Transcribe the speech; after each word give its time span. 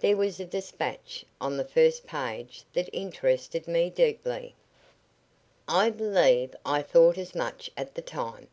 There 0.00 0.16
was 0.16 0.40
a 0.40 0.44
despatch 0.44 1.24
on 1.40 1.56
the 1.56 1.64
first 1.64 2.04
page 2.04 2.64
that 2.72 2.90
interested 2.92 3.68
me 3.68 3.90
deeply." 3.90 4.56
"I 5.68 5.88
believe 5.90 6.56
I 6.66 6.82
thought 6.82 7.16
as 7.16 7.32
much 7.32 7.70
at 7.76 7.94
the 7.94 8.02
time. 8.02 8.48